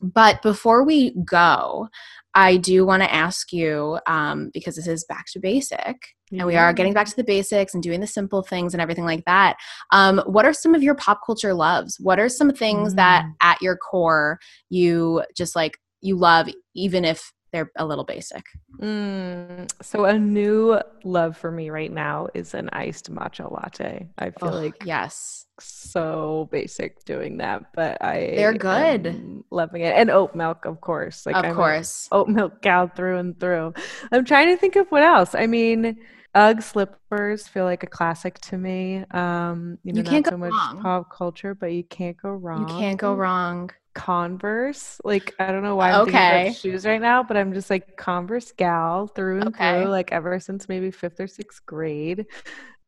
[0.00, 1.88] but before we go
[2.34, 5.96] i do want to ask you um, because this is back to basic
[6.30, 9.06] and we are getting back to the basics and doing the simple things and everything
[9.06, 9.56] like that.
[9.92, 11.98] Um, what are some of your pop culture loves?
[12.00, 13.32] What are some things that Mm.
[13.40, 14.38] at your core
[14.68, 18.44] you just like you love, even if they're a little basic?
[18.80, 24.08] Mm, so a new love for me right now is an iced matcha latte.
[24.18, 29.42] I feel Oh, like yes, so basic doing that, but I They're good.
[29.50, 29.94] loving it.
[29.96, 31.26] And oat milk, of course.
[31.26, 32.08] Like of I'm course.
[32.12, 33.74] oat milk gal through and through.
[34.12, 35.34] I'm trying to think of what else.
[35.34, 35.96] I mean,
[36.34, 39.04] UGG slippers feel like a classic to me.
[39.10, 40.82] Um, you know, You can't not go so much wrong.
[40.82, 42.60] pop culture, but you can't go wrong.
[42.60, 43.70] You can't go wrong.
[43.98, 45.00] Converse.
[45.04, 46.44] Like I don't know why I'm thinking Okay.
[46.44, 49.82] about shoes right now, but I'm just like Converse gal through and Okay.
[49.82, 52.26] through, like ever since maybe fifth or sixth grade.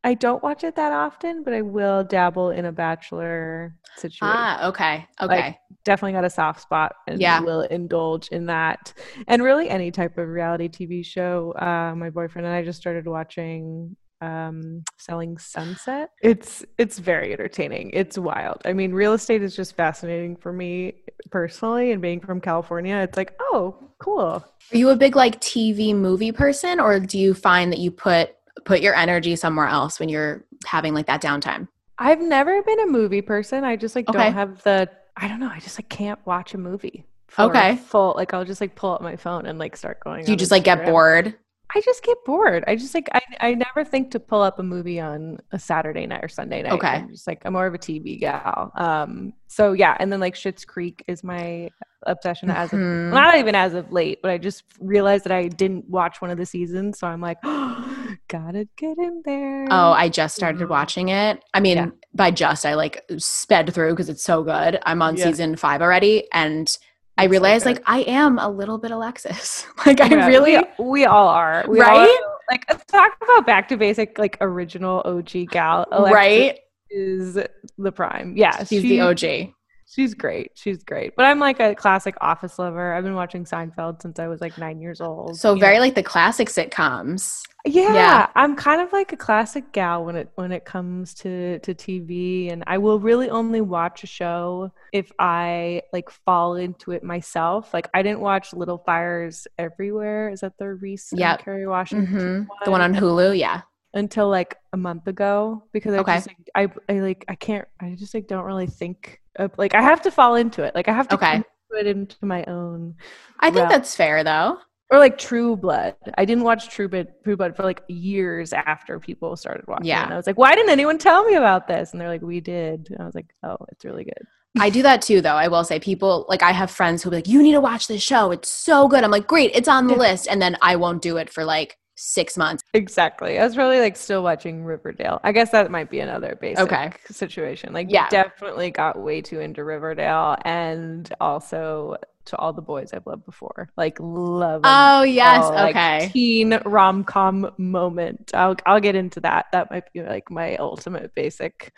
[0.03, 4.37] I don't watch it that often, but I will dabble in a bachelor situation.
[4.39, 5.35] Ah, okay, okay.
[5.47, 7.41] Like, Definitely got a soft spot and Yeah.
[7.41, 8.93] will indulge in that.
[9.27, 11.53] And really any type of reality TV show.
[11.53, 17.89] Uh, my boyfriend and I just started watching um selling sunset it's it's very entertaining
[17.93, 20.93] it's wild i mean real estate is just fascinating for me
[21.31, 25.93] personally and being from california it's like oh cool Are you a big like TV
[25.95, 28.31] movie person, or do you find that you put
[28.65, 31.67] put your energy somewhere else when you're having like that downtime?
[31.97, 34.17] i've never been a movie person i just like Okay.
[34.17, 37.75] don't have the i don't know i just like can't watch a movie for Okay.
[37.77, 40.51] full like i'll just like pull up my phone and like start going you just
[40.51, 41.35] like get bored?
[41.73, 42.63] I just get bored.
[42.67, 46.05] I just like I I never think to pull up a movie on a Saturday
[46.05, 46.73] night or Sunday night.
[46.73, 46.87] Okay.
[46.87, 48.71] I'm just like I'm more of a TV gal.
[48.75, 51.69] Um so yeah, and then like Schitt's Creek is my
[52.07, 53.11] obsession as of Mhm.
[53.11, 56.37] not even as of late, but I just realized that I didn't watch one of
[56.37, 57.37] the seasons, so I'm like,
[58.27, 59.67] gotta get in there.
[59.69, 60.69] Oh, I just started Mhm.
[60.69, 61.43] watching it.
[61.53, 61.89] I mean, Yeah.
[62.13, 64.79] by just, I like sped through because it's so good.
[64.85, 65.25] I'm on Yeah.
[65.25, 66.75] season five already, and
[67.21, 69.65] I so realized like I am a little bit Alexis.
[69.85, 71.63] like I Yeah, really, we, we all are.
[71.67, 72.09] We all Right?
[72.09, 72.31] are.
[72.49, 75.87] like talk about back to basic like original OG gal.
[75.91, 76.59] Alexis right?
[76.89, 77.37] is
[77.77, 78.35] the prime.
[78.35, 79.53] Yeah, She's she- the OG.
[79.93, 80.51] She's great.
[80.55, 81.17] She's great.
[81.17, 82.93] But I'm like a classic office lover.
[82.93, 85.37] I've been watching Seinfeld since I was like nine years old.
[85.37, 85.81] So very know.
[85.81, 87.41] like the classic sitcoms.
[87.65, 88.27] yeah, yeah.
[88.33, 92.53] I'm kind of like a classic gal when it when it comes to to TV,
[92.53, 97.73] and I will really only watch a show if I like fall into it myself.
[97.73, 100.29] Like I didn't watch Little Fires Everywhere.
[100.29, 101.43] Is that the Reese Yep.
[101.43, 102.47] Kerry Washington?
[102.47, 103.63] hmm The one on Hulu, yeah.
[103.93, 106.13] Until like a month ago because I Okay.
[106.15, 109.75] just like I, I like I can't I just like don't really think of like
[109.75, 111.43] I have to fall into it like I have to Okay.
[111.69, 112.95] put it into my own
[113.39, 114.57] I think Well- that's fair though.
[114.91, 115.95] or like True Blood.
[116.17, 119.85] I didn't watch True Blood, True Blood for like years after people started watching.
[119.87, 120.01] Yeah.
[120.01, 120.03] it.
[120.05, 121.91] And I was like, why didn't anyone tell me about this?
[121.93, 122.89] And they're like, we did.
[122.91, 124.27] And I was like, oh, it's really good.
[124.59, 125.35] I do that too, though.
[125.35, 127.87] I will say, people like I have friends who'll be like, "You need to watch
[127.87, 128.31] this show.
[128.31, 129.99] It's so good." I'm like, "Great, it's on the Yeah.
[129.99, 132.63] list," and then I won't do it for like six months.
[132.73, 133.37] Exactly.
[133.37, 135.19] I was probably like still watching Riverdale.
[135.23, 136.91] I guess that might be another basic Okay.
[137.09, 137.73] situation.
[137.73, 138.09] Like, Yeah.
[138.09, 143.69] definitely got way too into Riverdale and also to all the boys I've loved before.
[143.77, 144.61] Like, love.
[144.63, 146.09] Oh yes, all, like, okay.
[146.11, 148.31] teen rom com moment.
[148.33, 149.47] I'll I'll get into that.
[149.51, 151.73] That might be like my ultimate basic.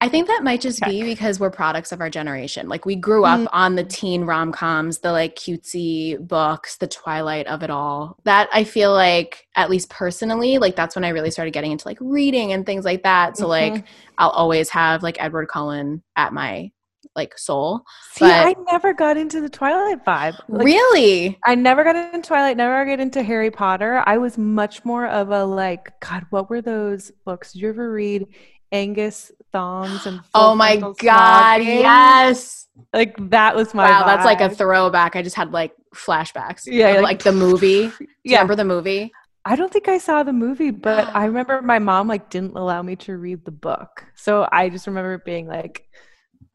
[0.00, 2.68] I think that might just be because we're products of our generation.
[2.68, 3.48] Like we grew up Mm.
[3.52, 8.16] on the teen rom coms, the like cutesy books, the twilight of it all.
[8.24, 11.88] That I feel like, at least personally, like that's when I really started getting into
[11.88, 13.36] like reading and things like that.
[13.36, 13.84] So like Mhm.
[14.18, 16.70] I'll always have like Edward Cullen at my
[17.16, 17.80] like soul.
[18.12, 20.38] See, but- I never got into the Twilight vibe.
[20.48, 21.36] Like, really?
[21.44, 24.04] I never got into Twilight, never got into Harry Potter.
[24.06, 27.52] I was much more of a like, God, what were those books?
[27.52, 28.26] Did you ever read
[28.72, 31.80] Angus Thongs and Oh my god, Snogging?
[31.80, 32.66] yes.
[32.92, 35.16] Like that was my wow, that's like a throwback.
[35.16, 36.62] I just had like flashbacks.
[36.66, 37.92] Yeah, like- like, the movie.
[38.24, 38.38] Yeah.
[38.38, 39.12] remember the movie?
[39.46, 42.82] I don't think I saw the movie, but I remember my mom like didn't allow
[42.82, 44.04] me to read the book.
[44.14, 45.88] So I just remember being like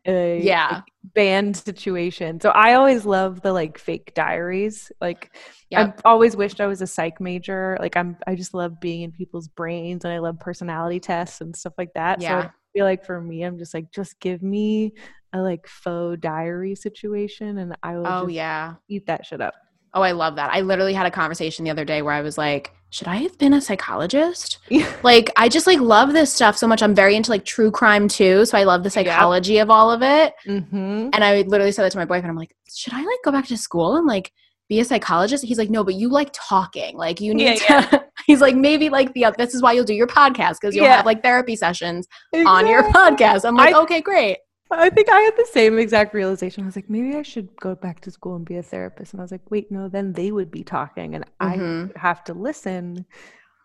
[0.07, 0.81] a Yeah.
[1.15, 2.39] band situation.
[2.39, 4.91] So I always love the like fake diaries.
[5.01, 5.35] Like
[5.69, 5.97] Yep.
[5.97, 7.77] I've always wished I was a psych major.
[7.79, 11.55] Like I'm I just love being in people's brains and I love personality tests and
[11.55, 12.21] stuff like that.
[12.23, 14.93] So I feel like for me I'm just like just give me
[15.33, 18.75] a like faux diary situation and I will Oh just yeah.
[18.89, 19.55] eat that shit up.
[19.93, 20.51] Oh, I love that.
[20.53, 23.37] I literally had a conversation the other day where I was like, should I have
[23.37, 24.59] been a psychologist?
[25.03, 26.81] Like, I just like love this stuff so much.
[26.81, 28.45] I'm very into like true crime too.
[28.45, 30.33] So I love the psychology of all of it.
[30.47, 31.09] mm-hmm.
[31.11, 32.27] And I literally said that to my boyfriend.
[32.29, 34.31] I'm like, should I like go back to school and like
[34.69, 35.43] be a psychologist?
[35.43, 36.95] He's like, no, but you like talking.
[36.95, 38.05] Like you need Yeah, to.
[38.25, 40.95] He's like, maybe like the this is why you'll do your podcast because you'll Yeah.
[40.97, 43.43] have like therapy sessions on your podcast.
[43.45, 44.37] I'm like, I- okay, great.
[44.71, 46.63] I think I had the same exact realization.
[46.63, 49.13] I was like, maybe I should go back to school and be a therapist.
[49.13, 51.91] And I was like, wait, no, then they would be talking and Mhm.
[51.95, 53.05] I have to listen.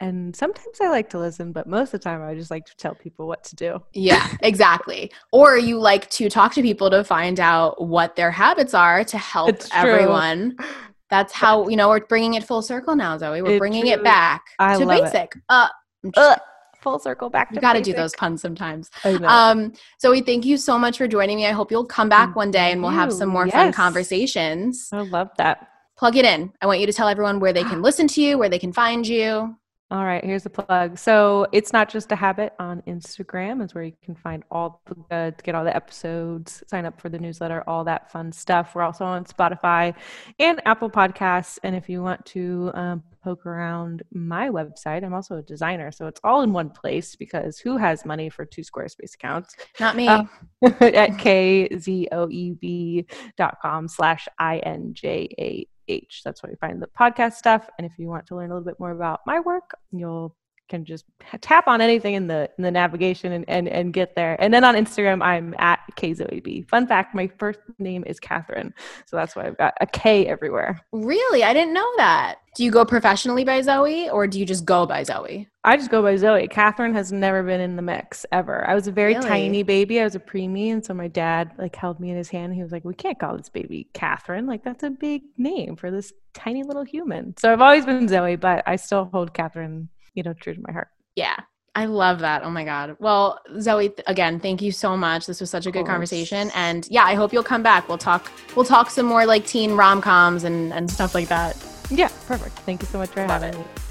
[0.01, 2.77] And sometimes I like to listen, but most of the time I just like to
[2.77, 3.83] tell people what to do.
[3.95, 5.11] Yeah, exactly.
[5.33, 9.19] Or you like to talk to people to find out what their habits are to
[9.19, 10.57] help everyone.
[11.11, 13.41] That's how you know we're bringing it full circle now, Zoe.
[13.43, 15.05] We're bringing it back I to love it.
[15.13, 15.33] basic.
[15.49, 15.69] Uh,
[16.17, 16.39] Ugh,
[16.81, 18.91] full circle back to you got to do those puns sometimes.
[19.05, 19.29] I know.
[19.29, 21.47] Um, Zoe, thank you so much for joining me.
[21.47, 23.35] I hope you'll come back Thank one day and we'll have some you.
[23.35, 24.89] more fun conversations.
[24.93, 25.69] I love that.
[25.97, 26.53] Plug it in.
[26.63, 28.73] I want you to tell everyone where they can listen to you, where they can
[28.73, 29.57] find you.
[29.91, 30.99] All right, here's the plug.
[30.99, 35.17] So it's not just a habit on Instagram is where you can find all the
[35.17, 38.75] uh, get all the episodes, sign up for the newsletter, all that fun stuff.
[38.75, 39.95] We're also on Spotify
[40.39, 41.59] and Apple Podcasts.
[41.63, 46.07] And if you want to um, poke around my website, I'm also a designer, so
[46.07, 49.57] it's all in one place because who has money for two Squarespace accounts?
[49.81, 50.07] Not me.
[50.07, 50.25] Uh,
[50.63, 51.89] at kzoeb.com
[53.89, 54.29] slash
[55.89, 57.69] injah that's where you find the podcast stuff.
[57.79, 60.37] And if you want to learn a little bit more about my work you'll
[60.69, 61.05] can just
[61.41, 64.65] tap on anything in the in the navigation and, and and get there and then
[64.65, 68.73] on instagram i'm at kzoeb fun fact my first name is catherine
[69.07, 71.45] so that's why i've got a k everywhere really?
[71.45, 72.37] I didn't know that.
[72.57, 75.49] Do you go professionally by Zoe or do you just go by Zoe?
[75.65, 76.49] I just go by Zoe.
[76.49, 78.67] Catherine has never been in the mix ever.
[78.69, 79.29] I was a very Really?
[79.29, 80.01] tiny baby.
[80.01, 82.55] I was a preemie, and so my dad like held me in his hand.
[82.55, 84.47] He was like, "We can't call this baby Catherine.
[84.47, 88.37] Like that's a big name for this tiny little human." So I've always been Zoe,
[88.37, 90.89] but I still hold Catherine, you know, true to my heart.
[91.15, 91.37] Yeah.
[91.75, 92.43] I love that.
[92.43, 92.97] Oh my God.
[92.99, 95.27] Well, Zoe, th- again, thank you so much.
[95.27, 96.51] This was such a good conversation.
[96.55, 97.89] And yeah, I hope you'll come back.
[97.89, 101.57] We'll talk, we'll talk some more like teen rom coms and, and stuff like that.
[101.91, 102.59] Yeah, perfect.
[102.61, 103.65] Thank you so much for Love having it.
[103.65, 103.88] me.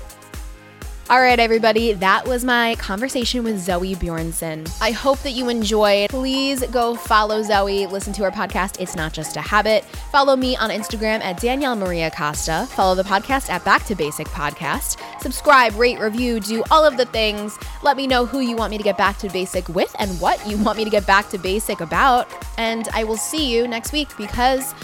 [1.10, 4.70] All right, everybody, that was my conversation with Zoe Bjornson.
[4.82, 6.10] I hope that you enjoyed.
[6.10, 9.86] Please go follow Zoe, listen to her podcast, It's Not Just a Habit.
[10.12, 12.68] Follow me on Instagram at Danielle Maria Costa.
[12.72, 15.02] Follow the podcast at Back to Basic Podcast.
[15.22, 17.58] Subscribe, rate, review, do all of the things.
[17.84, 20.46] Let me know who you want me to get back to basic with and what
[20.46, 22.28] you want me to get back to basic about.
[22.58, 24.76] And I will see you next week because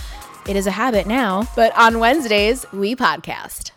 [0.47, 1.49] it is a habit now.
[1.53, 3.72] But on Wednesdays, we podcast.